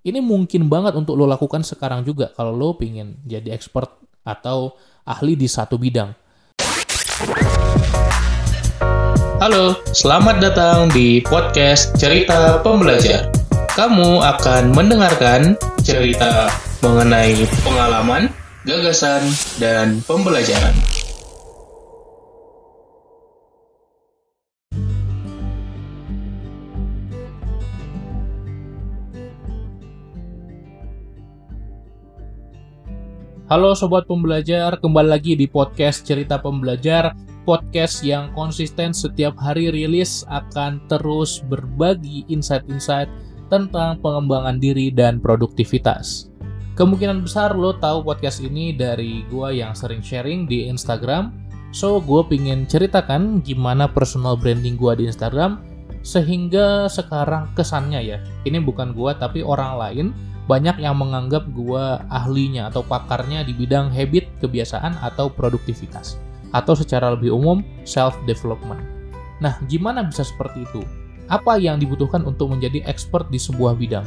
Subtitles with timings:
[0.00, 4.72] Ini mungkin banget untuk lo lakukan sekarang juga kalau lo pingin jadi expert atau
[5.04, 6.16] ahli di satu bidang.
[9.44, 13.28] Halo, selamat datang di podcast Cerita Pembelajar.
[13.76, 16.48] Kamu akan mendengarkan cerita
[16.80, 18.32] mengenai pengalaman,
[18.64, 19.20] gagasan,
[19.60, 20.72] dan pembelajaran.
[33.50, 40.22] Halo sobat pembelajar, kembali lagi di podcast Cerita Pembelajar, podcast yang konsisten setiap hari rilis
[40.30, 43.10] akan terus berbagi insight-insight
[43.50, 46.30] tentang pengembangan diri dan produktivitas.
[46.78, 51.34] Kemungkinan besar lo tahu podcast ini dari gue yang sering sharing di Instagram,
[51.74, 55.58] so gue pingin ceritakan gimana personal branding gue di Instagram,
[56.06, 60.06] sehingga sekarang kesannya ya, ini bukan gue tapi orang lain,
[60.50, 66.18] banyak yang menganggap gue ahlinya atau pakarnya di bidang habit, kebiasaan, atau produktivitas.
[66.50, 68.82] Atau secara lebih umum, self-development.
[69.38, 70.82] Nah, gimana bisa seperti itu?
[71.30, 74.02] Apa yang dibutuhkan untuk menjadi expert di sebuah bidang?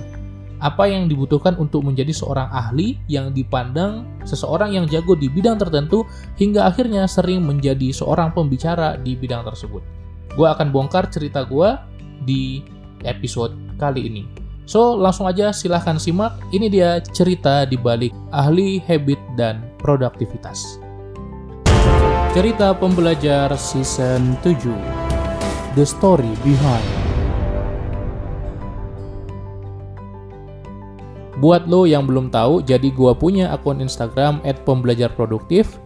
[0.60, 6.04] Apa yang dibutuhkan untuk menjadi seorang ahli yang dipandang seseorang yang jago di bidang tertentu
[6.36, 9.84] hingga akhirnya sering menjadi seorang pembicara di bidang tersebut?
[10.36, 11.80] Gue akan bongkar cerita gue
[12.28, 12.64] di
[13.08, 14.43] episode kali ini.
[14.64, 16.40] So, langsung aja silahkan simak.
[16.56, 20.80] Ini dia cerita di balik ahli habit dan produktivitas.
[22.34, 24.58] Cerita pembelajar season 7
[25.78, 26.90] The Story Behind
[31.38, 35.78] Buat lo yang belum tahu, jadi gua punya akun Instagram @pembelajarproduktif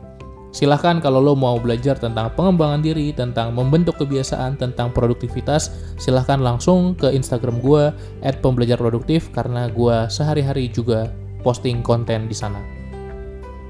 [0.57, 5.69] Silahkan kalau lo mau belajar tentang pengembangan diri, tentang membentuk kebiasaan, tentang produktivitas,
[6.01, 7.93] silahkan langsung ke Instagram gue
[8.25, 11.13] at pembelajar produktif karena gue sehari-hari juga
[11.45, 12.57] posting konten di sana.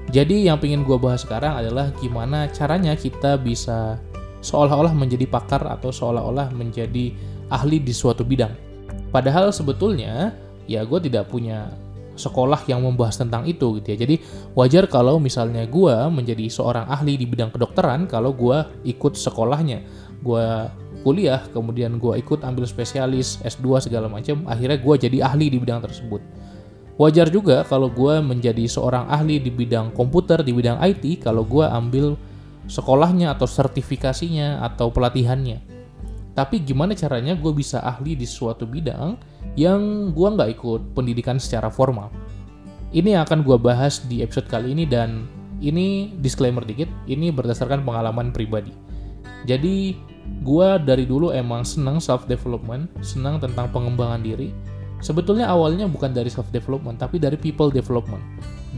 [0.08, 4.00] Jadi yang ingin gue bahas sekarang adalah gimana caranya kita bisa
[4.40, 7.12] seolah-olah menjadi pakar atau seolah-olah menjadi
[7.52, 8.56] ahli di suatu bidang.
[9.12, 10.32] Padahal sebetulnya
[10.64, 11.68] ya gue tidak punya
[12.18, 13.96] sekolah yang membahas tentang itu gitu ya.
[14.04, 14.20] Jadi
[14.58, 19.86] wajar kalau misalnya gue menjadi seorang ahli di bidang kedokteran kalau gue ikut sekolahnya.
[20.18, 20.42] Gue
[21.06, 25.78] kuliah, kemudian gue ikut ambil spesialis S2 segala macam, akhirnya gue jadi ahli di bidang
[25.78, 26.18] tersebut.
[26.98, 31.62] Wajar juga kalau gue menjadi seorang ahli di bidang komputer, di bidang IT, kalau gue
[31.62, 32.18] ambil
[32.66, 35.77] sekolahnya atau sertifikasinya atau pelatihannya.
[36.38, 39.18] Tapi gimana caranya gue bisa ahli di suatu bidang
[39.58, 42.14] yang gue nggak ikut pendidikan secara formal.
[42.94, 45.26] Ini yang akan gue bahas di episode kali ini dan
[45.58, 48.70] ini disclaimer dikit, ini berdasarkan pengalaman pribadi.
[49.50, 49.98] Jadi
[50.46, 54.54] gue dari dulu emang senang self development, senang tentang pengembangan diri.
[55.02, 58.22] Sebetulnya awalnya bukan dari self development, tapi dari people development,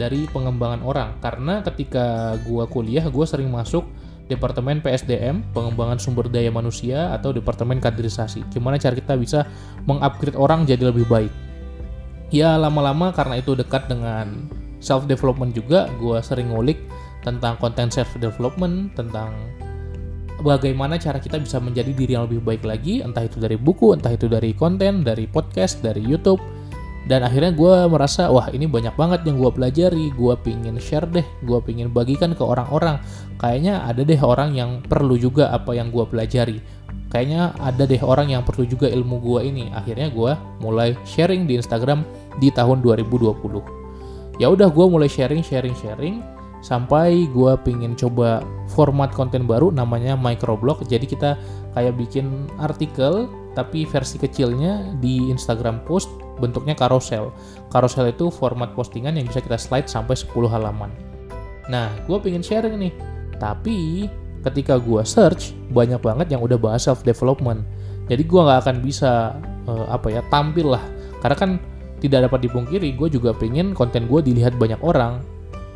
[0.00, 1.12] dari pengembangan orang.
[1.20, 3.84] Karena ketika gue kuliah, gue sering masuk
[4.30, 8.46] Departemen PSDM, pengembangan sumber daya manusia, atau Departemen kaderisasi.
[8.54, 9.42] Gimana cara kita bisa
[9.90, 11.34] mengupgrade orang jadi lebih baik.
[12.30, 14.46] Ya lama-lama karena itu dekat dengan
[14.78, 16.78] self development juga, gue sering ngulik
[17.26, 19.34] tentang konten self development, tentang
[20.40, 24.14] bagaimana cara kita bisa menjadi diri yang lebih baik lagi, entah itu dari buku, entah
[24.14, 26.40] itu dari konten, dari podcast, dari YouTube,
[27.08, 30.12] dan akhirnya gue merasa wah ini banyak banget yang gue pelajari.
[30.12, 31.24] Gue pingin share deh.
[31.44, 33.00] Gue pingin bagikan ke orang-orang.
[33.40, 36.60] Kayaknya ada deh orang yang perlu juga apa yang gue pelajari.
[37.10, 39.72] Kayaknya ada deh orang yang perlu juga ilmu gue ini.
[39.72, 42.04] Akhirnya gue mulai sharing di Instagram
[42.36, 43.80] di tahun 2020
[44.40, 46.24] ya udah gue mulai sharing sharing sharing
[46.64, 48.40] sampai gue pingin coba
[48.72, 51.30] format konten baru namanya microblog jadi kita
[51.76, 56.08] kayak bikin artikel tapi versi kecilnya di Instagram post
[56.40, 57.30] bentuknya carousel.
[57.68, 60.88] Carousel itu format postingan yang bisa kita slide sampai 10 halaman.
[61.68, 62.94] Nah, gue pengen sharing nih.
[63.36, 64.08] Tapi
[64.42, 67.62] ketika gue search, banyak banget yang udah bahas self development.
[68.08, 69.36] Jadi gue nggak akan bisa
[69.68, 70.84] uh, apa ya tampil lah.
[71.20, 71.50] Karena kan
[72.00, 75.20] tidak dapat dipungkiri, gue juga pengen konten gue dilihat banyak orang,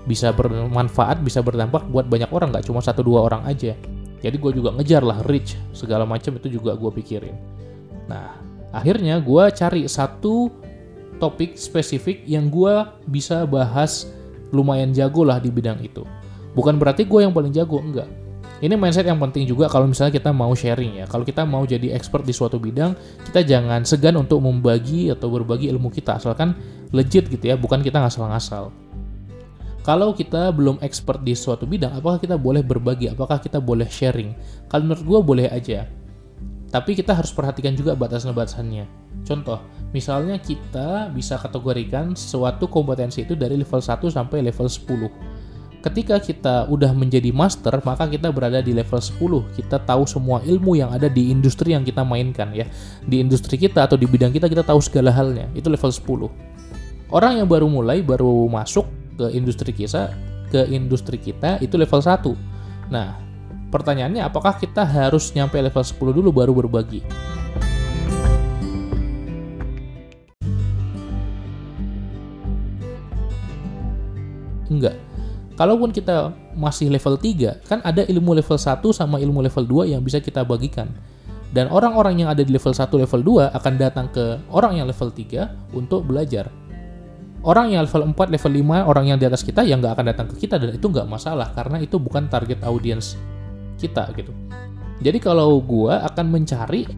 [0.09, 3.77] bisa bermanfaat, bisa berdampak buat banyak orang, nggak cuma satu dua orang aja.
[4.25, 7.37] Jadi gue juga ngejar lah reach segala macam itu juga gue pikirin.
[8.09, 8.41] Nah,
[8.73, 10.49] akhirnya gue cari satu
[11.23, 14.11] topik spesifik yang gue bisa bahas
[14.55, 16.07] lumayan jago lah di bidang itu.
[16.55, 18.07] Bukan berarti gue yang paling jago, enggak.
[18.63, 21.07] Ini mindset yang penting juga kalau misalnya kita mau sharing ya.
[21.11, 22.95] Kalau kita mau jadi expert di suatu bidang,
[23.29, 26.23] kita jangan segan untuk membagi atau berbagi ilmu kita.
[26.23, 26.55] Asalkan
[26.95, 28.71] legit gitu ya, bukan kita ngasal-ngasal.
[29.85, 33.13] Kalau kita belum expert di suatu bidang, apakah kita boleh berbagi?
[33.13, 34.33] Apakah kita boleh sharing?
[34.71, 35.85] Kalau menurut gue boleh aja.
[36.73, 39.04] Tapi kita harus perhatikan juga batasan-batasannya.
[39.25, 39.65] Contoh,
[39.97, 45.09] misalnya kita bisa kategorikan suatu kompetensi itu dari level 1 sampai level 10.
[45.85, 49.45] Ketika kita udah menjadi master, maka kita berada di level 10.
[49.53, 52.65] Kita tahu semua ilmu yang ada di industri yang kita mainkan ya.
[53.05, 55.45] Di industri kita atau di bidang kita kita tahu segala halnya.
[55.53, 56.33] Itu level 10.
[57.13, 58.89] Orang yang baru mulai, baru masuk
[59.21, 60.17] ke industri kita,
[60.49, 62.33] ke industri kita itu level 1.
[62.89, 63.21] Nah,
[63.69, 67.05] pertanyaannya apakah kita harus nyampe level 10 dulu baru berbagi?
[74.75, 74.99] Enggak.
[75.55, 80.03] Kalaupun kita masih level 3, kan ada ilmu level 1 sama ilmu level 2 yang
[80.03, 80.91] bisa kita bagikan.
[81.55, 85.15] Dan orang-orang yang ada di level 1, level 2 akan datang ke orang yang level
[85.15, 86.51] 3 untuk belajar.
[87.47, 90.27] Orang yang level 4, level 5, orang yang di atas kita yang nggak akan datang
[90.27, 93.15] ke kita dan itu nggak masalah karena itu bukan target audience
[93.79, 94.35] kita gitu.
[94.99, 96.89] Jadi kalau gua akan mencari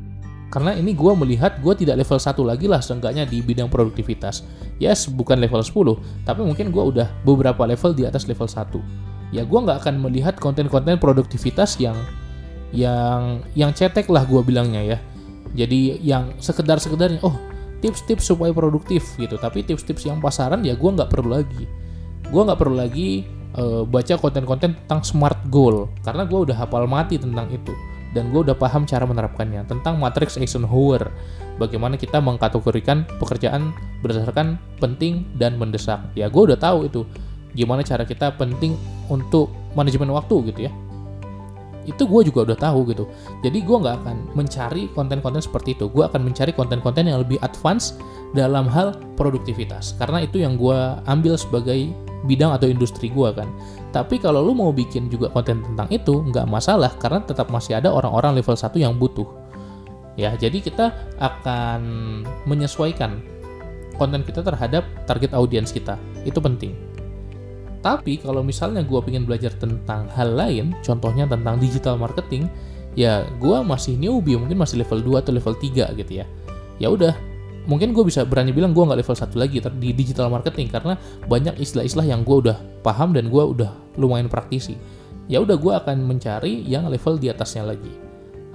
[0.47, 4.47] karena ini gue melihat gue tidak level 1 lagi lah seenggaknya di bidang produktivitas.
[4.79, 9.35] Yes, bukan level 10, tapi mungkin gue udah beberapa level di atas level 1.
[9.35, 11.99] Ya gue nggak akan melihat konten-konten produktivitas yang
[12.71, 14.99] yang yang cetek lah gue bilangnya ya.
[15.57, 17.35] Jadi yang sekedar-sekedarnya, oh
[17.83, 19.35] tips-tips supaya produktif gitu.
[19.35, 21.67] Tapi tips-tips yang pasaran ya gue nggak perlu lagi.
[22.31, 23.27] Gue nggak perlu lagi
[23.59, 27.75] uh, baca konten-konten tentang smart goal karena gue udah hafal mati tentang itu
[28.17, 31.13] dan gue udah paham cara menerapkannya tentang matrix Eisenhower.
[31.61, 36.01] Bagaimana kita mengkategorikan pekerjaan berdasarkan penting dan mendesak.
[36.17, 37.05] Ya gue udah tahu itu.
[37.53, 38.73] Gimana cara kita penting
[39.13, 40.73] untuk manajemen waktu gitu ya.
[41.85, 43.05] Itu gue juga udah tahu gitu.
[43.45, 45.93] Jadi gue nggak akan mencari konten-konten seperti itu.
[45.93, 47.97] Gue akan mencari konten-konten yang lebih advance
[48.33, 49.95] dalam hal produktivitas.
[50.01, 50.77] Karena itu yang gue
[51.09, 51.93] ambil sebagai
[52.27, 53.47] bidang atau industri gue kan.
[53.97, 57.89] Tapi kalau lu mau bikin juga konten tentang itu, nggak masalah karena tetap masih ada
[57.89, 59.25] orang-orang level 1 yang butuh.
[60.21, 61.81] Ya, jadi kita akan
[62.45, 63.25] menyesuaikan
[63.97, 65.97] konten kita terhadap target audiens kita.
[66.29, 66.77] Itu penting.
[67.81, 72.53] Tapi kalau misalnya gue pengen belajar tentang hal lain, contohnya tentang digital marketing,
[72.93, 76.29] ya gue masih newbie, mungkin masih level 2 atau level 3 gitu ya.
[76.77, 77.17] Ya udah,
[77.67, 80.95] mungkin gue bisa berani bilang gue nggak level 1 lagi di digital marketing karena
[81.27, 84.79] banyak istilah-istilah yang gue udah paham dan gue udah lumayan praktisi.
[85.27, 87.91] Ya udah gue akan mencari yang level di atasnya lagi.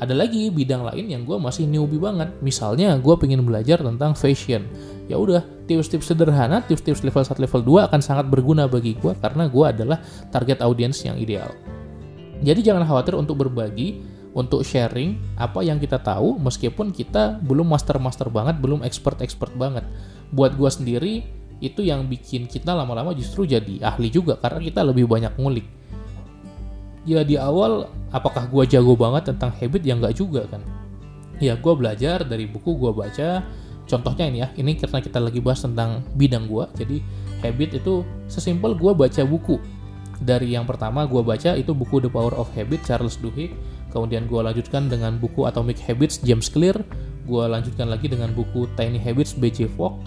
[0.02, 2.34] Ada lagi bidang lain yang gue masih newbie banget.
[2.42, 4.66] Misalnya gue pengen belajar tentang fashion.
[5.06, 9.46] Ya udah tips-tips sederhana, tips-tips level 1 level 2 akan sangat berguna bagi gue karena
[9.46, 10.02] gue adalah
[10.34, 11.52] target audiens yang ideal.
[12.42, 14.02] Jadi jangan khawatir untuk berbagi
[14.32, 19.84] untuk sharing apa yang kita tahu meskipun kita belum master-master banget, belum expert-expert banget.
[20.32, 21.14] Buat gue sendiri
[21.62, 25.68] itu yang bikin kita lama-lama justru jadi ahli juga karena kita lebih banyak ngulik.
[27.04, 30.64] Ya di awal apakah gue jago banget tentang habit yang nggak juga kan?
[31.42, 33.44] Ya gue belajar dari buku gue baca.
[33.90, 36.66] Contohnya ini ya, ini karena kita lagi bahas tentang bidang gue.
[36.80, 36.98] Jadi
[37.44, 39.60] habit itu sesimpel gue baca buku.
[40.22, 43.52] Dari yang pertama gue baca itu buku The Power of Habit Charles Duhigg
[43.92, 46.80] kemudian gue lanjutkan dengan buku Atomic Habits James Clear.
[47.28, 49.70] Gue lanjutkan lagi dengan buku Tiny Habits B.J.
[49.78, 50.02] Fogg.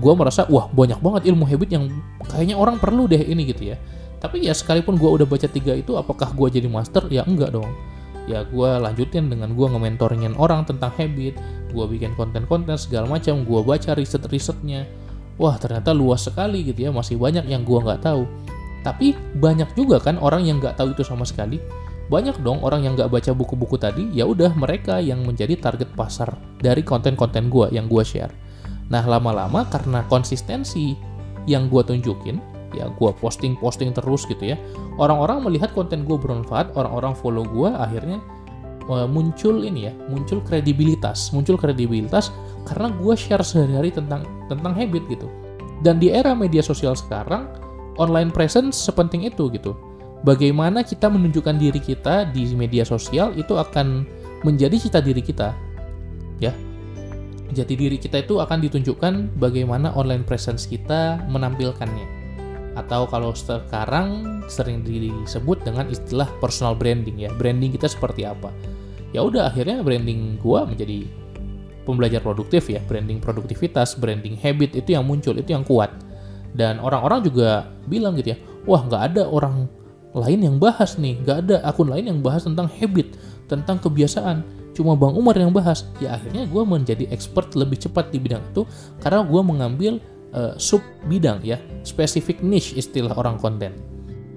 [0.00, 1.92] Gue merasa wah banyak banget ilmu habit yang
[2.24, 3.76] kayaknya orang perlu deh ini gitu ya.
[4.22, 7.10] Tapi ya sekalipun gue udah baca tiga itu apakah gue jadi master?
[7.12, 7.68] Ya enggak dong.
[8.24, 11.36] Ya gue lanjutin dengan gue nge-mentoringin orang tentang habit
[11.70, 14.88] gue bikin konten-konten segala macam gue baca riset-risetnya.
[15.40, 18.24] Wah ternyata luas sekali gitu ya masih banyak yang gue nggak tahu.
[18.80, 21.60] Tapi banyak juga kan orang yang nggak tahu itu sama sekali
[22.10, 26.34] banyak dong orang yang nggak baca buku-buku tadi ya udah mereka yang menjadi target pasar
[26.58, 28.34] dari konten-konten gue yang gue share.
[28.90, 30.98] Nah lama-lama karena konsistensi
[31.46, 32.42] yang gue tunjukin
[32.74, 34.56] ya gue posting-posting terus gitu ya
[34.98, 38.22] orang-orang melihat konten gue bermanfaat orang-orang follow gue akhirnya
[38.86, 42.30] uh, muncul ini ya muncul kredibilitas muncul kredibilitas
[42.66, 45.30] karena gue share sehari-hari tentang tentang habit gitu.
[45.80, 47.48] Dan di era media sosial sekarang
[47.96, 49.89] online presence sepenting itu gitu
[50.22, 54.04] bagaimana kita menunjukkan diri kita di media sosial itu akan
[54.44, 55.52] menjadi cita diri kita.
[56.40, 56.52] Ya.
[57.50, 62.06] Jati diri kita itu akan ditunjukkan bagaimana online presence kita menampilkannya.
[62.78, 67.30] Atau kalau sekarang sering disebut dengan istilah personal branding ya.
[67.34, 68.54] Branding kita seperti apa?
[69.10, 71.10] Ya udah akhirnya branding gua menjadi
[71.82, 75.90] pembelajar produktif ya, branding produktivitas, branding habit itu yang muncul, itu yang kuat.
[76.54, 78.38] Dan orang-orang juga bilang gitu ya,
[78.70, 79.66] wah nggak ada orang
[80.10, 83.14] lain yang bahas nih, gak ada akun lain yang bahas tentang habit,
[83.46, 84.42] tentang kebiasaan.
[84.74, 85.86] Cuma Bang Umar yang bahas.
[85.98, 88.62] Ya akhirnya gue menjadi expert lebih cepat di bidang itu
[89.02, 89.92] karena gue mengambil
[90.34, 93.74] uh, sub bidang ya, spesifik niche istilah orang konten.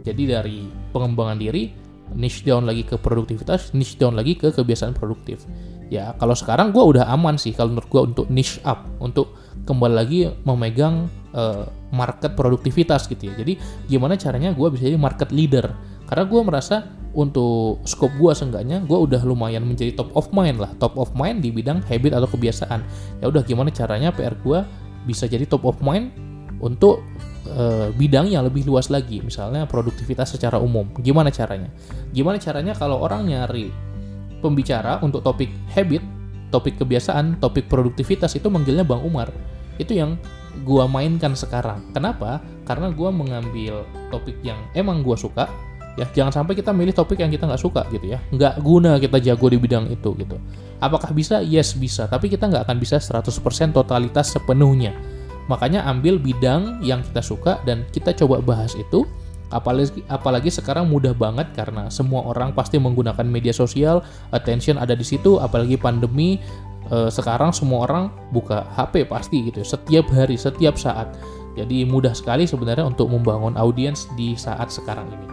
[0.03, 1.71] Jadi dari pengembangan diri,
[2.13, 5.47] niche down lagi ke produktivitas, niche down lagi ke kebiasaan produktif.
[5.93, 9.37] Ya kalau sekarang gue udah aman sih kalau menurut gue untuk niche up untuk
[9.69, 11.05] kembali lagi memegang
[11.37, 13.33] uh, market produktivitas gitu ya.
[13.37, 15.69] Jadi gimana caranya gue bisa jadi market leader?
[16.09, 20.73] Karena gue merasa untuk scope gue seenggaknya gue udah lumayan menjadi top of mind lah.
[20.81, 22.81] Top of mind di bidang habit atau kebiasaan.
[23.21, 24.65] Ya udah gimana caranya PR gue
[25.05, 26.09] bisa jadi top of mind
[26.63, 27.03] untuk
[27.53, 29.21] uh, bidang yang lebih luas lagi?
[29.21, 30.89] Misalnya produktivitas secara umum.
[30.99, 31.69] Gimana caranya?
[32.11, 33.92] Gimana caranya kalau orang nyari
[34.43, 36.03] pembicara untuk topik habit
[36.53, 39.33] topik kebiasaan topik produktivitas itu manggilnya Bang Umar.
[39.81, 40.21] Itu yang
[40.61, 41.81] gue mainkan sekarang.
[41.97, 42.37] Kenapa?
[42.69, 43.81] Karena gue mengambil
[44.13, 45.49] topik yang emang gue suka
[45.97, 46.05] ya.
[46.13, 48.21] Jangan sampai kita milih topik yang kita nggak suka gitu ya.
[48.29, 50.37] Nggak guna kita jago di bidang itu gitu.
[50.77, 51.41] Apakah bisa?
[51.41, 52.05] Yes bisa.
[52.05, 54.93] Tapi kita nggak akan bisa 100% totalitas sepenuhnya.
[55.49, 59.09] Makanya ambil bidang yang kita suka dan kita coba bahas itu
[59.53, 64.01] apalagi apalagi sekarang mudah banget karena semua orang pasti menggunakan media sosial
[64.33, 66.41] attention ada di situ apalagi pandemi
[66.89, 71.13] eh, sekarang semua orang buka HP pasti gitu setiap hari setiap saat.
[71.53, 75.27] Jadi mudah sekali sebenarnya untuk membangun audiens di saat sekarang ini.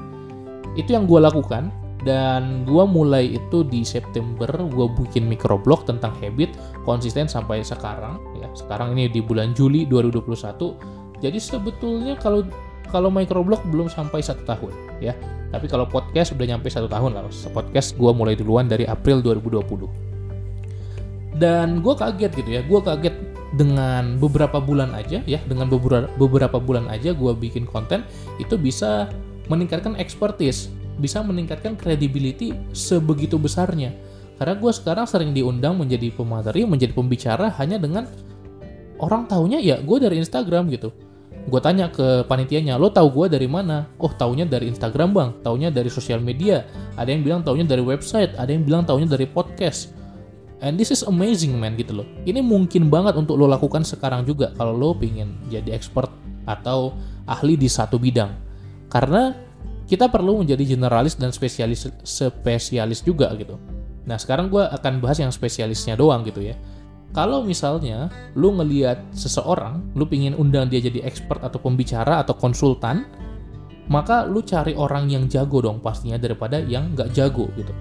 [0.77, 1.73] Itu yang gue lakukan
[2.05, 6.53] dan gue mulai itu di September gue bikin microblog tentang habit
[6.85, 8.53] konsisten sampai sekarang ya.
[8.53, 12.45] Sekarang ini di bulan Juli 2021 jadi sebetulnya kalau
[12.91, 15.15] kalau microblog belum sampai satu tahun ya.
[15.51, 17.27] Tapi kalau podcast udah nyampe satu tahun lah.
[17.51, 20.11] Podcast gue mulai duluan dari April 2020
[21.41, 22.63] dan gue kaget gitu ya.
[22.67, 23.17] Gue kaget
[23.57, 25.41] dengan beberapa bulan aja ya.
[25.49, 25.67] Dengan
[26.21, 28.05] beberapa bulan aja gue bikin konten
[28.37, 29.09] itu bisa
[29.49, 30.71] meningkatkan expertise,
[31.01, 33.97] bisa meningkatkan credibility sebegitu besarnya.
[34.37, 38.09] Karena gue sekarang sering diundang menjadi pemateri, menjadi pembicara hanya dengan
[39.01, 40.93] orang taunya ya gue dari Instagram gitu.
[41.49, 43.89] Gue tanya ke panitianya, lo tahu gue dari mana?
[43.97, 46.69] Oh taunya dari Instagram bang, taunya dari sosial media.
[47.01, 49.97] Ada yang bilang taunya dari website, ada yang bilang taunya dari podcast.
[50.61, 52.07] And this is amazing man gitu loh.
[52.29, 56.13] Ini mungkin banget untuk lo lakukan sekarang juga kalau lo pingin jadi expert
[56.45, 56.93] atau
[57.25, 58.33] ahli di satu bidang
[58.91, 59.33] karena
[59.87, 63.57] kita perlu menjadi generalis dan spesialis spesialis juga gitu.
[64.07, 66.55] Nah sekarang gue akan bahas yang spesialisnya doang gitu ya.
[67.11, 68.07] Kalau misalnya
[68.39, 73.03] lu ngeliat seseorang, lu pingin undang dia jadi expert atau pembicara atau konsultan,
[73.91, 77.75] maka lu cari orang yang jago dong pastinya daripada yang nggak jago gitu.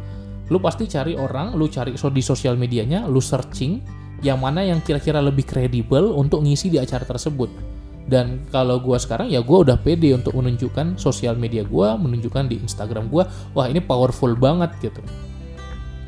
[0.49, 3.77] Lu pasti cari orang, lu cari di sosial medianya, lu searching
[4.25, 7.77] yang mana yang kira-kira lebih kredibel untuk ngisi di acara tersebut.
[8.09, 12.57] Dan kalau gue sekarang ya gue udah pede untuk menunjukkan sosial media gue menunjukkan di
[12.57, 13.21] Instagram gue
[13.53, 14.97] wah ini powerful banget gitu.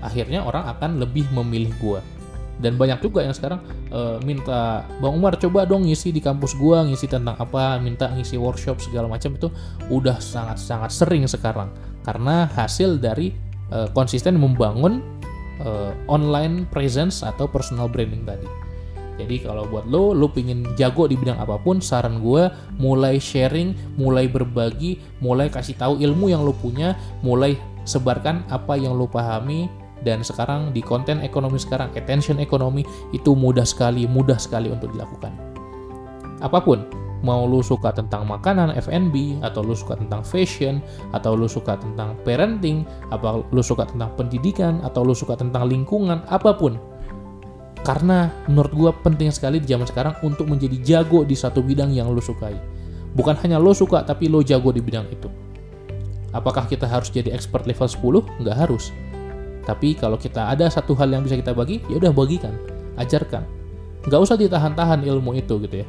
[0.01, 2.01] Akhirnya orang akan lebih memilih gue
[2.61, 6.77] dan banyak juga yang sekarang uh, minta Bang Umar coba dong ngisi di kampus gue
[6.87, 9.49] ngisi tentang apa minta ngisi workshop segala macam itu
[9.89, 11.73] udah sangat sangat sering sekarang.
[12.05, 13.33] Karena hasil dari
[13.73, 15.01] uh, konsisten membangun
[15.65, 18.47] uh, online presence atau personal branding tadi.
[19.19, 22.49] Jadi kalau buat lo, lo pingin jago di bidang apa pun, saran gue
[22.81, 27.53] mulai sharing, mulai berbagi, mulai kasih tahu ilmu yang lo punya, mulai
[27.85, 29.69] sebarkan apa yang lo pahami
[30.01, 35.33] dan sekarang di konten ekonomi sekarang attention ekonomi itu mudah sekali mudah sekali untuk dilakukan
[36.41, 36.81] apa pun
[37.21, 40.81] mau lu suka tentang makanan F&B atau lu suka tentang fashion
[41.13, 42.81] atau lu suka tentang parenting
[43.13, 46.81] apa lu suka tentang pendidikan atau lu suka tentang lingkungan apa pun
[47.81, 52.13] karena menurut gue penting sekali di zaman sekarang untuk menjadi jago di satu bidang yang
[52.13, 52.53] lo sukai.
[53.17, 55.27] Bukan hanya lo suka, tapi lo jago di bidang itu.
[56.31, 58.45] Apakah kita harus jadi expert level 10?
[58.45, 58.93] Nggak harus.
[59.61, 62.53] Tapi kalau kita ada satu hal yang bisa kita bagi, ya udah bagikan,
[62.97, 63.45] ajarkan.
[64.07, 65.87] Nggak usah ditahan-tahan ilmu itu gitu ya.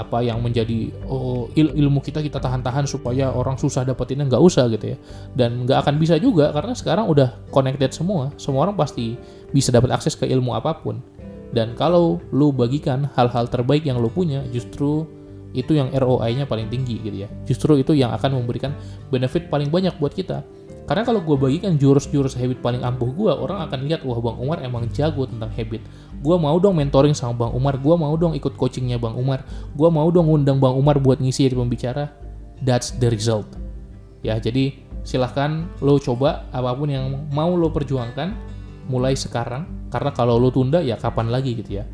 [0.00, 4.64] Apa yang menjadi oh, il ilmu kita kita tahan-tahan supaya orang susah dapetinnya nggak usah
[4.72, 4.96] gitu ya.
[5.36, 8.32] Dan nggak akan bisa juga karena sekarang udah connected semua.
[8.40, 9.20] Semua orang pasti
[9.52, 11.04] bisa dapat akses ke ilmu apa pun
[11.50, 15.06] dan kalau lu bagikan hal-hal terbaik yang lu punya, justru
[15.50, 17.28] itu yang ROI-nya paling tinggi gitu ya.
[17.42, 18.70] Justru itu yang akan memberikan
[19.10, 20.46] benefit paling banyak buat kita.
[20.90, 24.58] Karena kalau gue bagikan jurus-jurus habit paling ampuh gue, orang akan lihat, wah Bang Umar
[24.58, 25.86] emang jago tentang habit.
[26.18, 29.86] Gue mau dong mentoring sama Bang Umar, gue mau dong ikut coachingnya Bang Umar, gue
[29.86, 32.10] mau dong undang Bang Umar buat ngisi jadi pembicara.
[32.66, 33.46] That's the result.
[34.26, 34.74] Ya, jadi
[35.06, 38.34] silahkan lo coba apa pun yang mau lo perjuangkan,
[38.90, 41.84] mulai sekarang karena kalau lo tunda ya kapan lagi gitu ya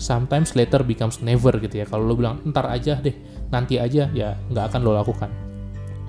[0.00, 3.14] sometimes later becomes never gitu ya kalau lo bilang ntar aja deh
[3.54, 5.30] nanti aja ya nggak akan lo lakukan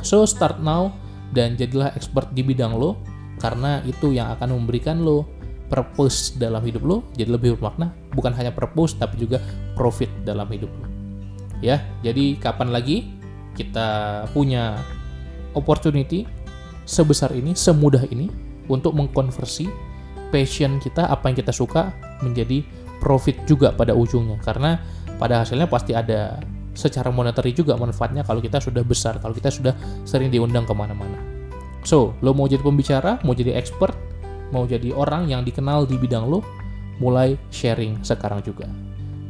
[0.01, 0.89] so start now
[1.31, 2.99] dan jadilah expert di bidang lo
[3.41, 5.25] karena itu yang akan memberikan lo
[5.71, 9.39] purpose dalam hidup lo jadi lebih bermakna bukan hanya purpose tapi juga
[9.73, 10.85] profit dalam hidup lo
[11.63, 13.07] ya jadi kapan lagi
[13.55, 14.79] kita punya
[15.55, 16.27] opportunity
[16.87, 18.27] sebesar ini semudah ini
[18.67, 19.67] untuk mengkonversi
[20.31, 21.91] passion kita, apa yang kita suka
[22.23, 22.63] menjadi
[23.03, 24.39] profit juga pada ujungnya.
[24.39, 24.79] Karena
[25.19, 26.39] pada hasilnya pasti ada
[26.73, 29.73] secara monetary juga manfaatnya kalau kita sudah besar, kalau kita sudah
[30.07, 31.19] sering diundang ke mana-mana.
[31.81, 33.97] So, lo mau jadi pembicara, mau jadi expert,
[34.53, 36.45] mau jadi orang yang dikenal di bidang lo,
[37.01, 38.69] mulai sharing sekarang juga.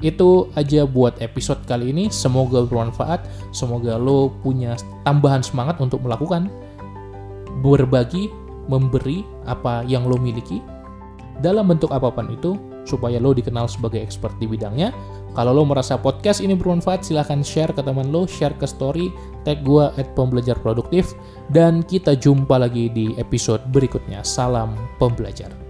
[0.01, 2.09] Itu aja buat episode kali ini.
[2.09, 3.21] Semoga bermanfaat.
[3.53, 4.73] Semoga lo punya
[5.05, 6.49] tambahan semangat untuk melakukan
[7.61, 8.27] berbagi,
[8.65, 10.57] memberi apa yang lo miliki
[11.41, 14.93] dalam bentuk apa pun itu supaya lo dikenal sebagai expert di bidangnya.
[15.31, 19.13] Kalau lo merasa podcast ini bermanfaat, silahkan share ke teman lo, share ke story,
[19.47, 21.15] tag gue at pembelajar produktif,
[21.55, 24.25] dan kita jumpa lagi di episode berikutnya.
[24.27, 25.60] Salam pembelajar.